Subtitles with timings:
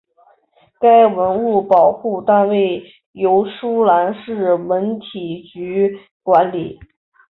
[0.79, 6.79] 该文物保护单位由舒兰市文体局管理。